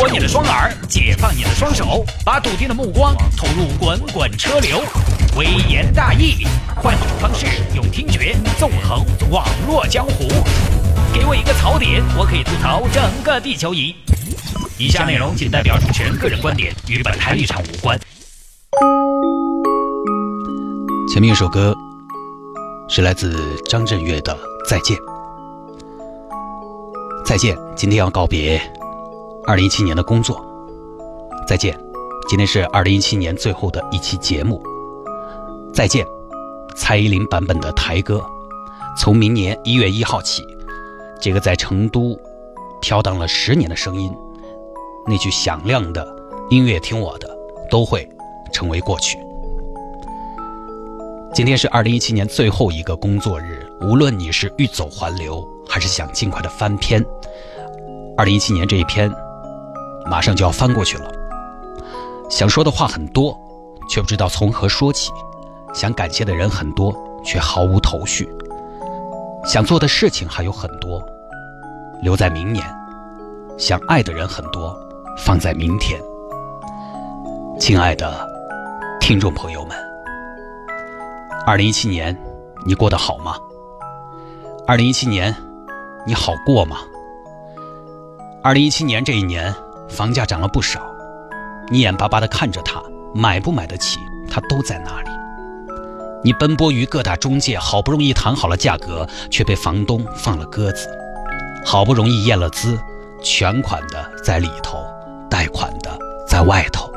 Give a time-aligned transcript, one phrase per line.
[0.00, 4.82] 脱你的双耳，解放你的双手，把笃定的目光投入滚滚车流。
[5.36, 7.44] 微言大义，换种方式，
[7.74, 10.26] 用听觉纵横网络江湖。
[11.12, 13.94] 给我一个槽点，我可以吐槽整个地球仪。
[14.78, 18.00] 以下内容仅代表主持人个人观点，与本台立场无关。
[21.12, 21.76] 前面一首歌
[22.88, 23.38] 是来自
[23.68, 24.32] 张震岳的
[24.66, 24.96] 《再见》，
[27.22, 28.58] 再见，今天要告别
[29.46, 30.44] 二零一七年的工作。
[31.46, 31.78] 再见，
[32.28, 34.62] 今天是二零一七年最后的一期节目。
[35.72, 36.06] 再见，
[36.76, 38.24] 蔡依林版本的台歌。
[38.98, 40.44] 从明年一月一号起，
[41.20, 42.18] 这个在成都
[42.80, 44.12] 飘荡了十年的声音，
[45.06, 46.06] 那句响亮的
[46.50, 47.28] “音乐听我的”，
[47.70, 48.06] 都会
[48.52, 49.16] 成为过去。
[51.32, 57.04] 今天是二零一七年最后一个工作日，无论你是欲走还留，还是想尽快的翻篇，
[58.16, 59.10] 二零一七年这一篇
[60.06, 61.10] 马上就要翻过去了。
[62.28, 63.36] 想说的话很多，
[63.88, 65.10] 却不知道从何说起；
[65.74, 68.24] 想感谢的人很多，却毫无头绪；
[69.44, 71.02] 想做的事情还有很多，
[72.02, 72.64] 留在明年；
[73.58, 74.78] 想爱的人很多，
[75.18, 76.00] 放在明天。
[77.58, 78.26] 亲爱的
[79.00, 79.76] 听众朋友们。
[81.46, 82.16] 二零一七年，
[82.64, 83.36] 你过得好吗？
[84.66, 85.34] 二零一七年，
[86.06, 86.76] 你好过吗？
[88.42, 89.52] 二零一七年这一年，
[89.90, 90.80] 房价涨了不少，
[91.70, 92.82] 你眼巴巴地看着它，
[93.14, 93.98] 买不买得起，
[94.30, 95.10] 它都在那里。
[96.22, 100.88] 你奔波于各大中介，好不容易谈好了价格，却被房东放了鸽子。
[101.64, 102.78] 好不容易验了资，
[103.22, 104.84] 全款的在里头，
[105.28, 106.90] 贷款的在外头。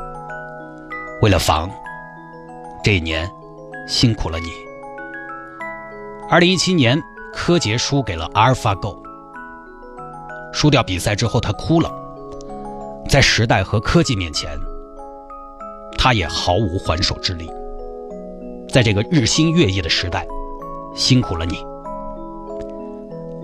[1.20, 1.70] 为了房，
[2.82, 3.30] 这一年。
[3.86, 4.46] 辛苦了你。
[6.30, 6.98] 二零一七年，
[7.34, 8.98] 柯洁输给了阿尔法狗。
[10.54, 11.90] 输掉比赛之后，他哭了。
[13.08, 14.58] 在时代和科技面前，
[15.96, 17.48] 他也毫无还手之力。
[18.68, 20.26] 在这个日新月异的时代，
[20.96, 21.56] 辛苦了你。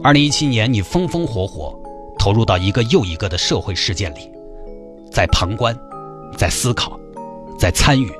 [0.02, 1.78] 二零一七年，你风风火火
[2.18, 4.30] 投入到一个又一个的社会事件里，
[5.12, 5.78] 在旁观，
[6.36, 6.98] 在思考，
[7.58, 8.10] 在参与。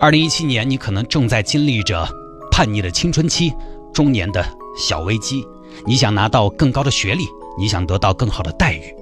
[0.00, 2.08] 二零一七年，你可能正在经历着
[2.50, 3.52] 叛逆的青春期、
[3.92, 4.44] 中年的
[4.76, 5.46] 小危机。
[5.84, 7.28] 你想拿到更高的学历，
[7.58, 8.94] 你想得到更好的待遇。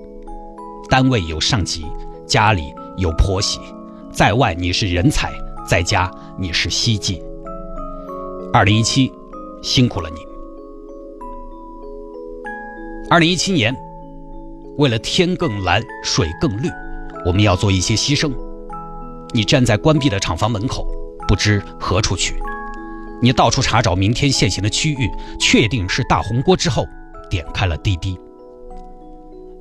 [0.89, 1.87] 单位有上级，
[2.27, 3.59] 家里有婆媳，
[4.13, 5.33] 在外你是人才，
[5.67, 7.23] 在家你是希冀。
[8.53, 9.13] 二零一七，
[9.63, 10.17] 辛苦了你。
[13.11, 13.75] 二零一七年，
[14.79, 16.69] 为了天更蓝，水更绿，
[17.27, 18.33] 我们要做一些牺牲。
[19.33, 20.87] 你站在关闭的厂房门口，
[21.27, 22.35] 不知何处去。
[23.21, 26.87] 你到处查找明天限行的区域，确定是大红锅之后，
[27.29, 28.19] 点开了滴滴。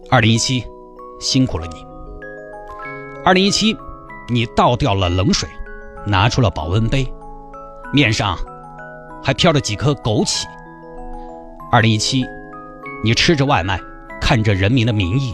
[0.09, 0.63] 二零一七，
[1.23, 1.83] 辛苦了你。
[3.25, 3.75] 二零一七，
[4.29, 5.49] 你倒掉了冷水，
[6.05, 7.11] 拿出了保温杯，
[7.91, 8.37] 面上
[9.23, 10.43] 还飘着几颗枸杞。
[11.71, 12.23] 二零一七，
[13.03, 13.79] 你吃着外卖，
[14.21, 15.33] 看着人民的名义，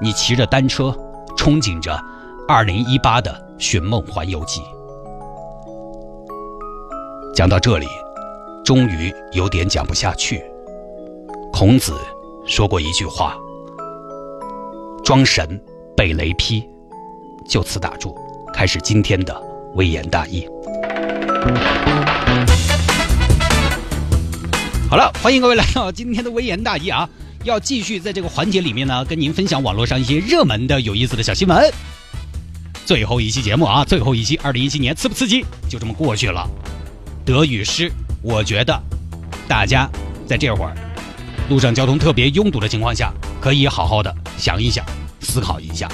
[0.00, 0.94] 你骑着单车，
[1.36, 1.98] 憧憬着
[2.46, 3.30] 二零一八的。
[3.62, 4.62] 《寻梦环游记》
[7.34, 7.86] 讲到这里，
[8.64, 10.42] 终于有点讲不下去。
[11.52, 11.92] 孔子
[12.46, 13.36] 说过一句话
[15.04, 15.60] ：“装神
[15.96, 16.62] 被雷劈。”
[17.48, 18.14] 就此打住，
[18.54, 19.34] 开始今天的
[19.74, 20.46] 微言大义。
[24.88, 27.08] 好了，欢迎各位来到今天的微言大义啊！
[27.44, 31.72] 要继续在这个环节里面呢，跟您分享网络上一些热门的、有意思的小新闻。
[32.84, 35.44] 最后一期节目啊，最后一期，二零一七年刺不刺激？
[35.68, 36.48] 就这么过去了。
[37.24, 37.90] 得与失，
[38.22, 38.78] 我觉得
[39.48, 39.88] 大家
[40.26, 40.76] 在这会儿
[41.50, 44.86] 路上交通特别拥堵的情况下，可以好好的想一想，
[45.18, 45.90] 思考一下。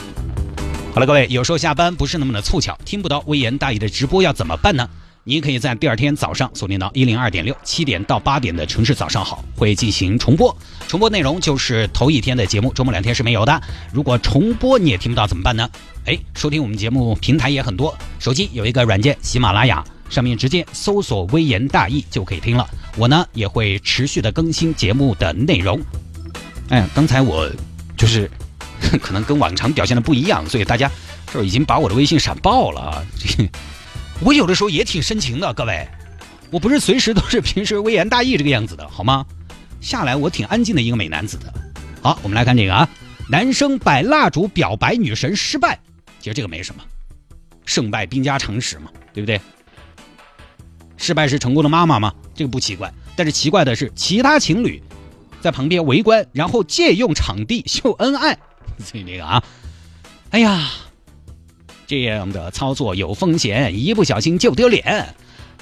[0.92, 4.86] 好了，各位，有时候下班不是那么的凑巧，听不到微言大义的直播要怎么办呢？
[5.24, 10.54] 您可以在第二天早上锁定到一零二点六，七点到八点的城市早上好会进行重播，
[10.86, 13.58] 重播内容就是头一天的节目，周末两天是没有的。
[13.90, 15.66] 如果重播你也听不到怎么办呢？
[16.04, 22.68] 哎，收听我们节目平台也很多，手机有一个软件喜马拉雅，上面直接搜索“微言大义”就可以听了。
[22.96, 25.80] 我呢也会持续的更新节目的内容。
[26.68, 27.50] 哎，刚才我
[27.96, 28.30] 就是
[29.00, 30.90] 可能跟往常表现的不一样，所以大家
[31.32, 33.04] 就已经把我的微信闪爆了啊！
[34.20, 35.86] 我有的时候也挺深情的，各位，
[36.50, 39.24] 我不是随时都是平时微言大义这个样子的，好吗？
[39.80, 41.52] 下来我挺安静的一个美男子的。
[42.00, 42.88] 好，我们来看这个啊，
[43.28, 45.78] 男生摆蜡烛表白女神失败。
[46.18, 46.82] 其实这个没什么，
[47.66, 49.40] 胜败兵家常识嘛，对不对？
[50.96, 52.12] 失败是成功的妈妈吗？
[52.34, 54.82] 这个不奇怪，但是奇怪的是，其他情侣
[55.40, 58.36] 在旁边围观，然后借用场地秀恩爱。
[58.92, 59.42] 这个啊，
[60.30, 60.70] 哎呀，
[61.86, 65.14] 这样的操作有风险，一不小心就丢脸。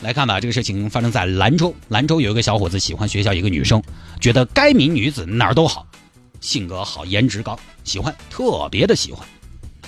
[0.03, 1.75] 来看吧，这个事情发生在兰州。
[1.89, 3.83] 兰州有一个小伙子喜欢学校一个女生，
[4.21, 5.87] 觉得该名女子哪儿都好，
[6.41, 9.27] 性格好，颜值高，喜欢，特别的喜欢，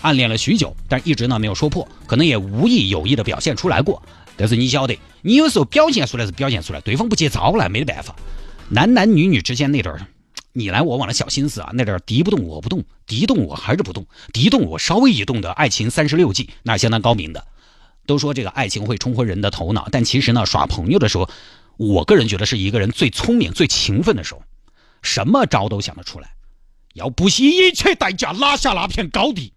[0.03, 4.01] 暗恋了许久，但一直呢没有说破，可能也无意有意的表现出来过。
[4.37, 8.15] 但是你晓得，你有时候表现出来是表现出来，对方不接招了，没得办法。
[8.69, 10.07] 男男女女之间那点
[10.53, 17.47] 你来我往的小心思啊，那点敌不动我不动，敌动我还是不动，敌动我稍微一动的爱情三十六计，那相当高明的。
[18.07, 21.29] 都说这个爱情会冲昏人的头脑，但其实呢，耍朋友的时候，
[21.77, 24.43] 我个人觉得是一个人最聪明、最勤奋的时候，
[25.03, 26.31] 什么招都想得出来，
[26.95, 29.53] 要不惜一切代价拿下那片高地。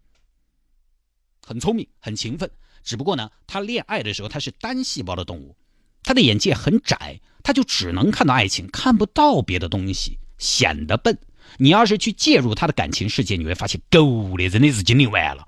[1.46, 2.50] 很聪明，很勤奋，
[2.84, 5.56] 只不过呢，他恋爱的时候他是单细胞的动物，
[6.04, 11.18] 他的眼界很窄，他就只能看到爱情，看不到别的东西，显得笨。
[11.58, 15.48] 你要是去介入他的感情世界，你会发现，狗的真的是精灵完了。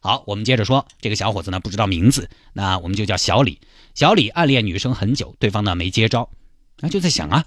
[0.00, 3.60] 好，我们接着说，这个小伙子呢不知道名字，那我们就叫小李。
[3.94, 6.30] 小李暗恋女生很久，对方呢没接招，
[6.78, 7.44] 那就在想啊，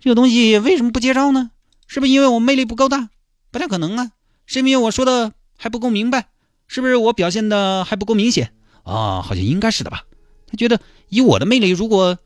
[0.00, 1.50] 这个东西为什么不接招呢？
[1.86, 3.10] 是不是因为我魅力不够大？
[3.50, 4.12] 不太可能啊，
[4.46, 6.28] 是因为我说的还不够明白？
[6.66, 8.54] 是不是我表现的还不够明显？
[8.82, 10.04] 啊，好像应该是的吧。
[10.48, 12.18] 他觉得以我的魅力，如果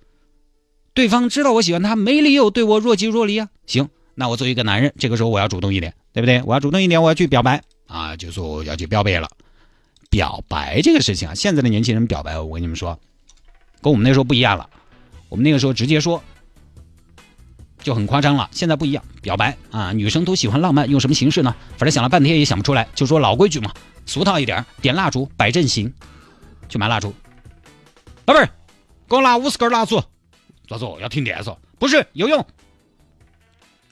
[0.94, 3.49] 对方知道我喜欢他，没理由对我若即若离啊。
[3.67, 6.43] 行，那我作为一个男人，这个时候我要主动一点，对不对？
[6.44, 9.29] 我要主动一点，我要去表白啊，就说我要去表白了。
[10.08, 12.99] 表白这个事情啊，现在的年轻人表白，我跟你们说，
[13.82, 14.69] 跟我们那时候不一样了。
[15.29, 16.23] 我们那个时候直接说
[17.81, 19.05] 就很夸张了，现在不一样。
[19.20, 21.55] 表白啊，女生都喜欢浪漫，用什么形式呢？
[21.76, 23.73] 反正想了半天也想不出来，就说老规矩嘛，
[24.06, 25.93] 俗套一点，点蜡烛摆阵型，
[26.69, 27.15] 去买蜡烛。
[28.27, 28.51] 老板儿，
[29.09, 30.03] 给我拿五十根蜡烛。
[30.69, 30.85] 咋子？
[31.01, 31.57] 要停电嗦？
[31.79, 32.45] 不是，有用。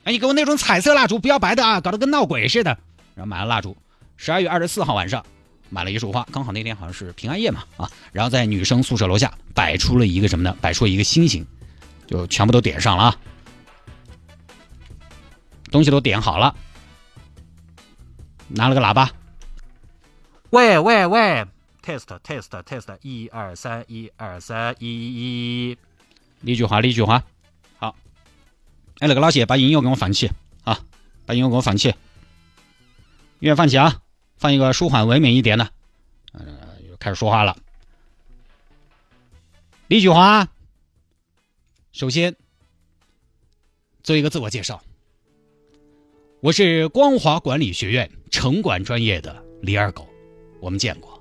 [0.04, 2.76] 哎，你给我那种彩色蜡烛，不要白的啊，搞得跟闹鬼似的。
[3.14, 3.76] 然后买了蜡烛，
[4.16, 5.24] 十二月二十四号晚上。
[5.70, 10.56] 买了一束花，刚好那天好像是平安夜嘛，啊，然后在女生宿舍楼下摆出了一个什么呢？
[10.60, 11.44] 摆出了一个星星，
[12.06, 13.16] 就全部都点上了啊，
[15.72, 16.54] 东西都点好了，
[18.46, 19.10] 拿了个喇叭，
[20.50, 21.46] 喂喂喂
[21.84, 25.76] ，test test test，一二三，一二三，一一，
[26.42, 26.56] 一。
[26.56, 27.22] 句话，一句话，
[27.78, 27.94] 好，
[29.00, 30.30] 哎，那个老谢，把音乐给我放起
[30.64, 30.80] 啊，
[31.26, 34.00] 把音乐给我放起，音乐放起啊。
[34.36, 35.70] 放一个舒缓唯美一点的，
[36.32, 36.44] 呃，
[36.90, 37.56] 又开始说话了。
[39.86, 40.48] 李菊花，
[41.92, 42.34] 首先
[44.02, 44.82] 做一个自我介绍，
[46.40, 50.06] 我是光华管理学院城管专业的李二狗，
[50.60, 51.13] 我们见过，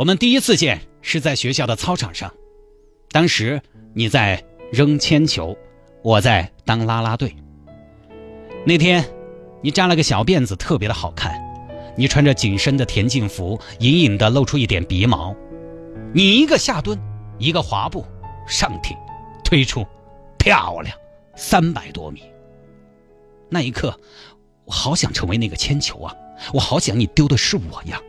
[0.00, 2.32] 我们第一次见是在学校的操场上，
[3.10, 3.60] 当时
[3.92, 4.42] 你在
[4.72, 5.54] 扔铅球，
[6.02, 7.36] 我在当啦啦队。
[8.64, 9.04] 那天
[9.60, 11.38] 你扎了个小辫子，特别的好看。
[11.98, 15.36] 你穿着紧身的田径服，隐隐的露出一点鼻毛。
[16.14, 16.98] 你一个下蹲，
[17.38, 18.02] 一个滑步，
[18.48, 18.96] 上挺，
[19.44, 19.86] 推出，
[20.38, 20.96] 漂亮，
[21.36, 22.22] 三百多米。
[23.50, 23.94] 那一刻，
[24.64, 26.16] 我好想成为那个铅球啊！
[26.54, 28.00] 我好想你丢的是我呀！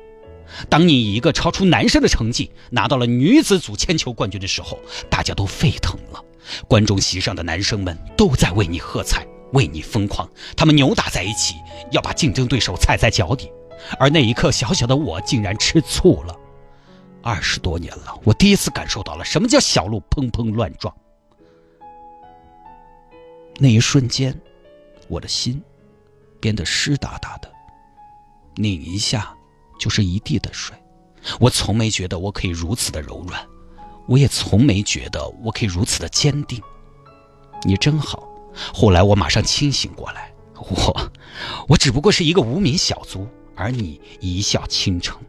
[0.70, 6.24] 当你以一个超出男生的成绩拿到了女子组铅球冠军的时候，大家都沸腾了。
[6.68, 10.30] 观众席上的男生们都在为你喝彩，为你疯狂。
[10.58, 11.56] 他们扭打在一起，
[11.92, 13.52] 要把竞争对手踩在脚底。
[14.00, 16.36] 而那一刻，小小的我竟然吃醋了。
[17.24, 20.94] 二十多年了，我第一次感受到了什么叫小鹿砰砰乱撞。
[23.60, 24.36] 那一瞬间，
[25.08, 25.62] 我的心
[26.40, 27.52] 变得湿哒哒的，
[28.56, 29.36] 拧一下
[29.82, 30.78] 就是一地的水。
[31.40, 33.44] 我从没觉得我可以如此的柔软，
[34.08, 36.62] 我也从没觉得我可以如此的坚定。
[37.64, 38.30] 你真好。
[38.72, 41.12] 后来我马上清醒过来，我，
[41.68, 43.28] 我只不过是一个无名小卒。
[43.56, 45.20] 而你一笑倾城，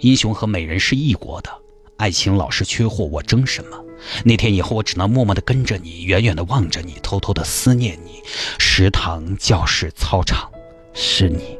[0.00, 1.50] 英雄和美人是异国的，
[1.96, 3.84] 爱情老是缺货，我争什么？
[4.24, 8.20] 那天以后，我只能默默的跟着你，远远的望着你，偷偷的思念你。
[8.58, 10.50] 食堂、教室、操场，
[10.92, 11.56] 是你，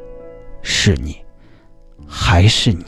[0.62, 1.16] 是你，
[2.08, 2.84] 还是你？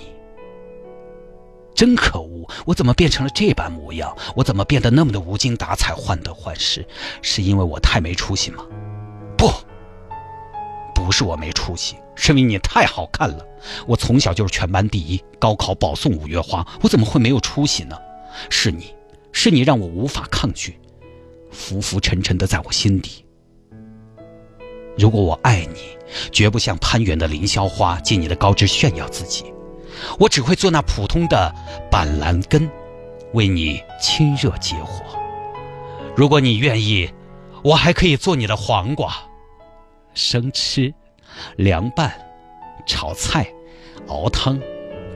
[1.75, 2.49] 真可恶！
[2.67, 4.17] 我怎么变成了这般模样？
[4.37, 6.87] 我怎么变得那么的无精打采、患得患失？
[7.21, 8.65] 是因为我太没出息吗？
[9.37, 9.51] 不。
[10.95, 13.45] 不是我没出息，是因为你太好看了。
[13.87, 17.99] 我从小就是全班第一，高考保送五月花，我怎么会没有出息呢？
[18.49, 18.95] 是你，
[19.33, 20.79] 是你让我无法抗拒，
[21.51, 23.24] 浮浮沉沉的在我心底。
[24.97, 25.97] 如果我爱你，
[26.31, 29.53] 绝不像攀援的凌霄花，借你的高枝炫耀自己。
[30.19, 31.55] 我只会做那普通的
[31.91, 32.71] 板蓝根，
[33.33, 35.05] 为你亲热结火。
[36.17, 37.11] 如果你愿意。
[37.65, 39.11] 我还可以做你的黄瓜，
[40.13, 40.93] 生吃、
[41.57, 42.13] 凉拌、
[42.87, 43.51] 炒菜、
[44.09, 44.61] 熬汤、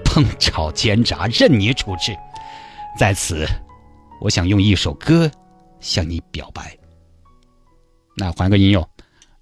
[0.03, 2.17] 烹炒煎炸，任你处置。
[2.99, 3.47] 在此，
[4.19, 5.31] 我想用一首歌
[5.79, 6.75] 向你表白。
[8.17, 8.89] 那换个音乐。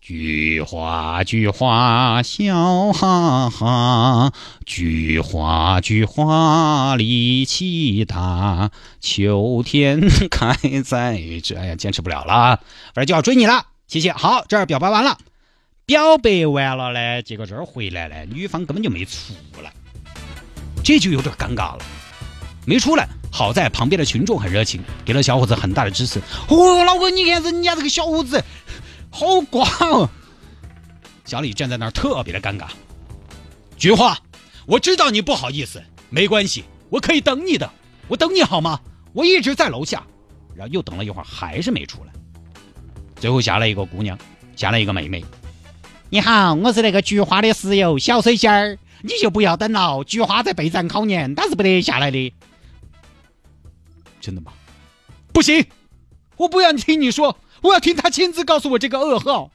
[0.09, 4.33] 菊花，菊花笑哈哈，
[4.65, 8.71] 菊花，菊花力气大，
[9.01, 11.57] 秋天开在这。
[11.57, 12.61] 哎呀，坚持不了了，
[12.95, 13.67] 反正就要追你了。
[13.89, 14.13] 谢谢。
[14.13, 15.19] 好，这儿表白完了，
[15.87, 19.73] 表白完了呢，结果这儿回来呢，女方根本就没出来，
[20.85, 21.81] 这就有点尴尬了。
[22.65, 26.21] 没出来，好在旁边的群众很热情，给了小伙子很大的支持。
[26.49, 28.45] 哦，老公，你看人家这个小伙子。
[29.17, 30.07] 好瓜哦！
[31.25, 32.67] 小李站在那儿特别的尴尬。
[33.79, 34.19] 菊花，
[34.67, 37.71] 我知道你不好意思，没关系，我可以等你的，
[38.09, 38.79] 我等你好吗？
[39.15, 40.07] 我一直在楼下。
[40.55, 42.13] 然后又等了一会儿，还是没出来。
[43.17, 44.19] 最后下来一个姑娘，
[44.55, 45.25] 下来一个妹妹。
[46.11, 52.35] 你好，我是那个菊花的室友小水仙儿，你就不要等了，菊花在备战考研，他是不得下来的。
[54.21, 54.53] 真的吗？
[55.33, 55.65] 不行，
[56.37, 57.35] 我不要听你说。
[57.63, 59.51] 我要听他亲自告诉我这个噩耗。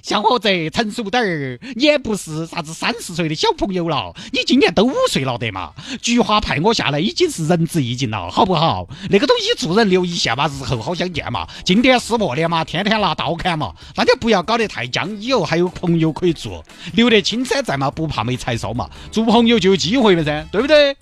[0.00, 5.72] 小伙子，成熟点儿，你也不是啥子三十岁的小朋友了，你今年都五岁了得嘛？
[6.00, 8.86] 菊花派我下来已经是仁至义尽了，好不好？
[9.10, 20.96] 那个东西做人留一线嘛，日后好相见嘛，今天撕破脸嘛，天天拿刀砍嘛，大家不要搞得太僵，以后还有朋友可以做，留得青山在嘛，不怕没柴烧嘛，做朋友就有机会了噻，对不对？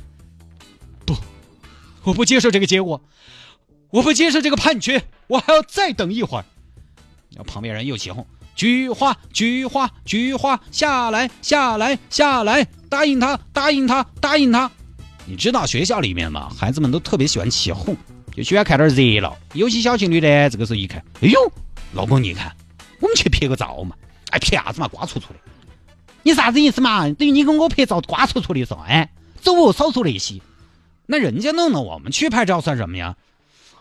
[1.05, 1.15] 不，
[2.05, 2.99] 我不接受这个结果。
[3.91, 6.45] 我不接受这个判决，我还要再等一会儿。
[7.30, 12.66] 然后旁边人又起哄：“菊花，菊花，菊花，下来，下来，下来！
[12.88, 14.71] 答应他，答应他，答应他！”
[15.26, 17.97] 你知道学校里面嘛，孩子们都特别喜欢起哄，
[18.35, 19.37] 就喜欢看点热闹。
[19.54, 21.52] 有些小情侣呢，这个时候一看，哎呦，
[21.92, 22.54] 老公你看，
[23.00, 23.97] 我们去拍个照嘛！
[24.30, 25.40] 哎，拍啥子嘛，瓜戳戳的。
[26.23, 27.09] 你啥子意思嘛？
[27.11, 30.40] 等于你跟我拍照瓜戳戳的说，哎，走，少说那些。
[31.06, 33.16] 那人家弄弄，我们去拍照算什么呀？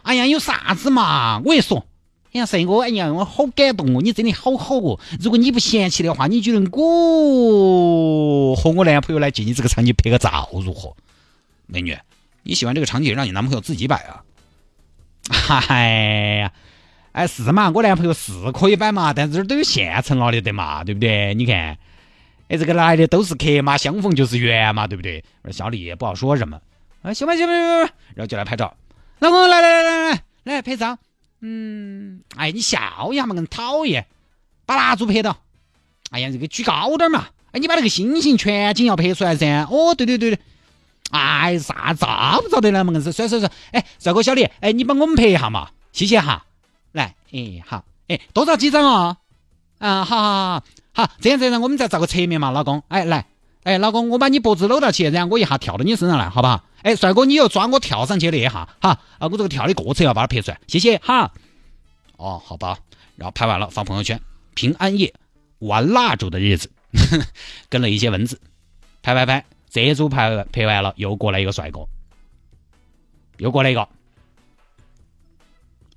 [0.05, 1.41] 哎呀，有啥子嘛？
[1.43, 1.83] 我一说，
[2.31, 4.99] 哎呀，帅哥，哎呀，我好感动哦，你真的好好哦。
[5.19, 10.95] 如果你不嫌弃的话，你觉得我和我男朋友来进你这个场景拍个照如何？
[11.65, 11.97] 美女，
[12.43, 14.21] 你喜欢这个场景，让你男朋友自己摆啊？
[15.69, 16.51] 哎呀，
[17.13, 21.33] 哎是嘛，我男朋友是可以摆嘛，但是这儿都有现成了的嘛，对不对？
[21.33, 21.79] 你看，
[22.47, 25.23] 哎，这个来的都是客嘛，相逢就是缘嘛，对不对？
[25.51, 26.61] 小李也不好说什么，
[27.01, 28.71] 啊，行吧，行吧，行吧，然后就来拍照。
[29.19, 30.23] 老公，来来来来来
[30.55, 30.97] 来拍照。
[31.41, 34.05] 嗯，哎，你笑一下嘛，更讨厌。
[34.65, 35.37] 把蜡烛拍到。
[36.11, 37.27] 哎呀，这个举高点嘛。
[37.51, 39.67] 哎，你把那个星星全景要拍出来噻。
[39.69, 40.39] 哦，对对对对。
[41.11, 42.91] 哎，啥照不照得来嘛？
[42.93, 43.51] 硬是，算算算。
[43.71, 45.69] 哎，帅哥小李，哎，你帮我们拍一下嘛。
[45.91, 46.45] 谢谢哈。
[46.91, 47.85] 来，哎，好。
[48.07, 49.17] 哎，多照几张啊？
[49.79, 51.11] 啊，好好好好。
[51.21, 52.83] 这样这样，我们再照个侧面嘛，老公。
[52.87, 53.25] 哎，来。
[53.65, 56.63] 哎，老公，我把你脖子搂到起，然后我一下跳到你身上来，好不好？
[56.83, 59.27] 哎，帅哥，你又抓我跳上去了一下，哈啊！
[59.27, 61.33] 我这个跳的过程要把它拍出来，谢谢哈。
[62.17, 62.77] 哦，好吧，
[63.15, 64.21] 然后拍完了发朋友圈，
[64.53, 65.11] 平安夜
[65.57, 66.69] 玩蜡烛的日子，
[67.67, 68.39] 跟了一些文字，
[69.01, 71.87] 拍拍拍，这一组拍拍完了，又过来一个帅哥，
[73.37, 73.89] 又过来一个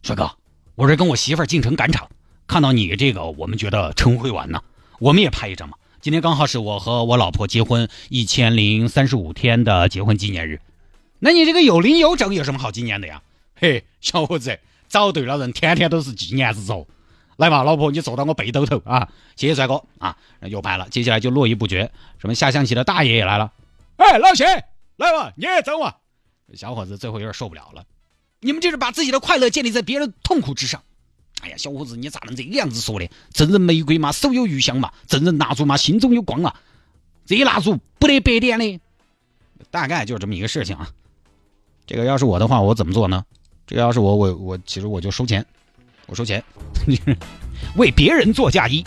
[0.02, 0.30] 帅哥，
[0.74, 2.08] 我是跟我媳妇儿进城赶场，
[2.46, 4.62] 看到你这个，我们觉得真会玩呢，
[5.00, 5.76] 我们也拍一张嘛。
[6.00, 10.60] 今天刚好是我和我老婆结婚一千零三十五天的结婚纪念日。
[11.18, 13.20] 那你这个有零有整有什么好纪念的呀？
[13.56, 16.86] 嘿，小伙子，找对了人，天天都是纪念日哦。
[17.36, 19.08] 来嘛，老婆，你坐到我背兜头啊！
[19.34, 20.16] 谢谢帅哥啊！
[20.42, 21.90] 又拍了，接下来就络绎不绝，
[22.20, 23.52] 什么下象棋的大爷也来了。
[23.96, 24.44] 哎，老谢，
[24.96, 25.96] 来吧，你也走啊！
[26.54, 27.84] 小伙子最后有点受不了了，
[28.40, 30.82] 你们就是把自己的快乐建立在别人痛苦之上。
[31.48, 33.08] 哎呀，小伙子，你咋能这个样子说的？
[33.32, 36.54] 赠人玫瑰嘛，手有余香嘛；赠人蜡烛嘛，心中有光啊。
[37.24, 38.80] 这蜡烛不得白点的。
[39.70, 40.90] 大概就是这么一个事情啊。
[41.86, 43.24] 这个要是我的话，我怎么做呢？
[43.66, 45.44] 这个要是我，我我其实我就收钱，
[46.06, 46.44] 我收钱，
[47.76, 48.84] 为别人做嫁衣。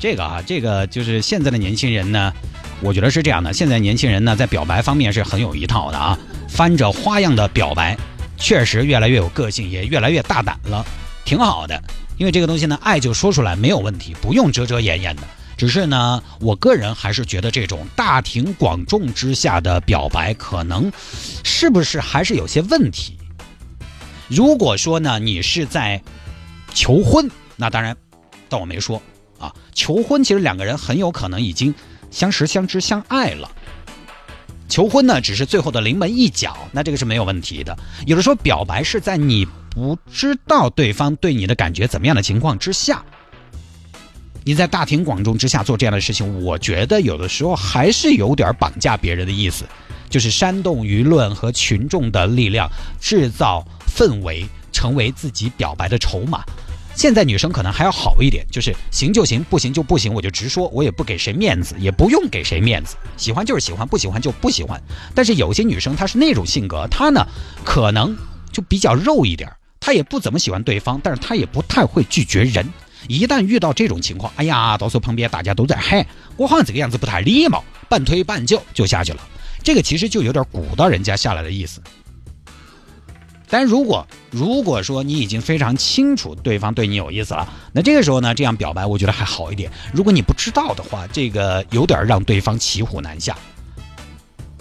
[0.00, 2.32] 这个啊，这个就是现在的年轻人呢，
[2.80, 3.52] 我觉得是这样的。
[3.52, 7.96] 现在年轻人呢，在表白方面是很有一套的啊，翻着花样的表白，
[8.36, 10.84] 确实越来越有个性，也越来越大胆了，
[11.26, 11.82] 挺好的。
[12.16, 15.22] 因为这个东西呢，爱就说出来没有问题，不用遮遮掩掩的。
[15.58, 20.90] 只是呢，我个人还是觉得这种大庭广众之下的表白，可能
[21.44, 23.18] 是不是还是有些问题。
[24.28, 26.02] 如果说呢，你是在
[26.74, 27.96] 求婚，那当然，
[28.48, 29.00] 但我没说
[29.38, 29.54] 啊。
[29.72, 31.74] 求婚其实两个人很有可能已经
[32.10, 33.50] 相识、相知、相爱了。
[34.68, 37.76] 求婚呢，只是最后的临门一脚，那这个是没有问题的。
[38.06, 43.04] 有的时候表白是在你不知道对方对你的感觉怎么样的情况之下，
[44.44, 49.64] 你在大庭广众之下做这样的事情，我觉得有的时候还是有点绑架别人的意思，
[50.08, 52.68] 就是煽动舆论和群众的力量，
[53.00, 56.44] 制造氛围，成为自己表白的筹码。
[56.96, 64.82] 现在女生可能还要好一点，就是行就行，不行就不行，我就直说，我也不给谁面子，也不用给谁面子，喜欢就是喜欢，不喜欢就不喜欢。
[65.14, 67.26] 但是有些女生她是那种性格，她呢
[67.64, 68.16] 可能
[68.50, 72.66] 就比较肉一点，她也不怎么喜欢对方，但是她也不太会拒绝人。
[73.08, 76.04] 一旦遇到这种情况，哎呀，到时候旁边大家都在嗨，
[76.38, 79.20] 我好像这个样子不太礼貌，半推半就就下去了。
[79.62, 81.82] 这个其实就有点鼓捣人家下来的意思。
[83.48, 89.70] 但如果如果说你已经非常清楚对方对你有意思了，那这个时候呢，这样表白我觉得还好一点。
[89.92, 93.36] 如果你不知道的话，这个有点让对方骑虎难下。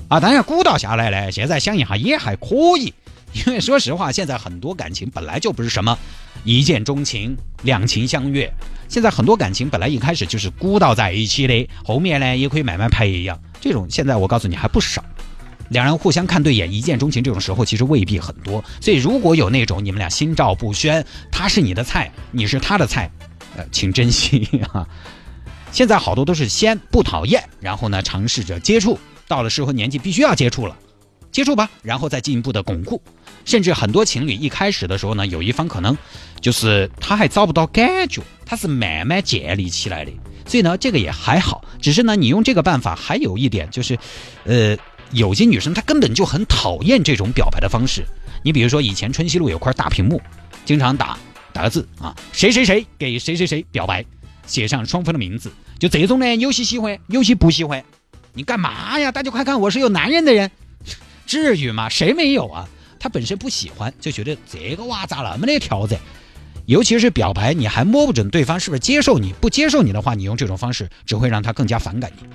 [0.08, 2.94] 啊，当然鼓捣下来呢，现在想一下也还可以，
[3.34, 5.98] 因为说实话，现在很多感情本来就不是什么
[6.44, 8.50] 一见钟情、两情相悦，
[8.88, 13.38] 现在很多感情本来一开始就是鼓捣在一起的，后面呢也可以慢慢培养。
[13.60, 15.04] 这种现在我告诉你还不少。
[15.70, 18.64] 两人互相看对眼，一见钟情，这种时候其实未必很多。
[18.80, 23.10] 所以如果有那种你们俩心照不宣，他是你的菜，你是他的菜，
[23.58, 24.88] 呃，请珍惜啊！
[25.74, 30.78] 现在好多都是先不讨厌，然后呢尝试着接触，到了适婚年纪必须要接触了，
[31.32, 33.02] 接触吧，然后再进一步的巩固。
[33.44, 35.98] 甚至很多情侣一开始的时候呢，有一方可能
[36.40, 40.12] 就是他还找不到感觉，他是慢慢建立起来的。
[40.46, 43.98] 所以呢，这个也还好，只是呢，你用这个办法还有一点就是，
[44.44, 44.78] 呃。
[45.12, 48.06] 有些女生她根本就很讨厌这种表白的方式。
[48.44, 50.22] 你比如说，以前春熙路有块大屏幕，
[50.66, 51.18] 经常打
[51.52, 54.06] 打个字啊，谁谁谁给谁谁谁表白，
[54.46, 55.52] 写上双方的名字。
[55.80, 57.84] 就这种呢，有些喜欢，有些不喜欢。
[58.34, 59.12] 你干嘛呀？
[59.12, 60.52] 大家快看，我是有男人的人，
[61.26, 61.90] 至于吗？
[61.90, 62.68] 谁没有啊？
[63.00, 65.98] 他本身不喜欢，就觉得这个娃咋那么的条子？
[66.66, 72.28] 尤其是表白，你还摸不准对方是不是接受你，不接受你的话，你用这种方式只会让他更加反感你。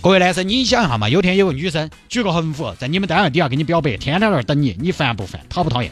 [0.00, 5.40] 各位男生，你想一下嘛，有天有个女生举个横幅在你们单位底下给你表白，天天在那等你，你烦不烦？
[5.48, 5.90] 讨不讨厌？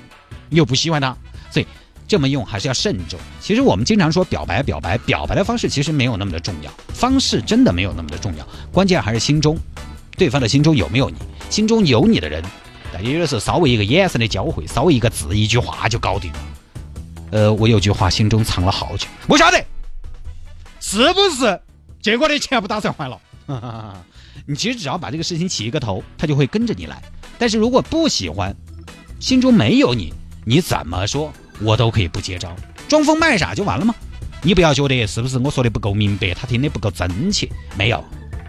[0.48, 1.14] 你又不喜欢她，
[1.50, 1.66] 所以
[2.06, 3.18] 这么用还是要慎重。
[3.40, 9.58] 其实我们经常说表白，表白，表白的方式其实没有那么的重要，方式真的没有那么的重要，关键还是心中，
[10.16, 11.16] 对方的心中有没有你？
[11.50, 12.40] 心中有你的人，
[12.92, 16.38] 大家有的时候稍微一个眼神的交汇，稍微一个字，一句话就搞定了。
[17.32, 19.62] 呃，我有句话心中藏了好久，不晓得
[20.78, 21.60] 是不是
[22.00, 23.20] 结果的钱不打算还了。
[24.46, 27.00] 你其实只要把这个事情起一个头，他就会跟着你来。
[27.38, 28.54] 但是如果不喜欢，
[29.20, 30.12] 心中没有你，
[30.44, 32.54] 你怎么说我都可以不接招，
[32.88, 33.94] 装疯卖傻就完了吗？
[34.42, 37.48] 你不要觉得是不是我说的不够明白，他听的不够真切？
[37.76, 38.04] 没有，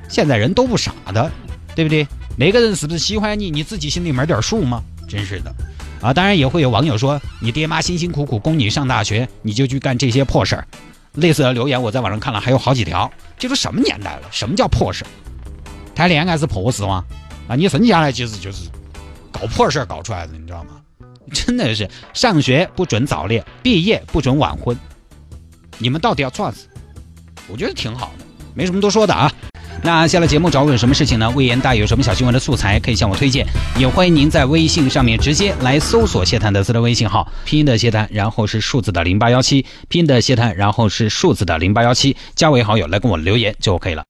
[0.09, 1.31] 现在人都不傻的，
[1.75, 2.07] 对不对？
[2.35, 4.83] 那个人是不是喜欢你，你自己心里没点数吗？
[5.07, 5.51] 真是的，
[6.01, 6.13] 啊！
[6.13, 10.67] 当然也会有网友说，你爹妈辛辛苦苦供你上大学，你就去干这些破事儿。
[11.17, 14.23] 类似的留言我在网上看了还有好几条，这都什么年代了？
[14.31, 15.03] 什么叫破事？
[15.93, 17.03] 谈恋爱是破事吗？
[17.47, 18.69] 啊，你生下来其实就是
[19.31, 20.81] 搞破事搞出来的，你知道吗？
[21.33, 24.77] 真的是上学不准早恋，毕业不准晚婚，
[25.77, 26.67] 你们到底要做啥子？
[27.47, 29.31] 我觉得挺好的，没什么多说的啊。
[29.83, 31.29] 那下了节目找我有什么事情呢？
[31.29, 33.45] 魏延大有什么小新闻的素材可以向我推荐，
[33.77, 44.03] 也欢迎您在微信上面直接来搜索谢探德斯的微信号，拼音的谢探，然后是数字的零八幺七，拼音的谢探，然后是数字的零八幺七，加为好友来跟我留言就 OK 了。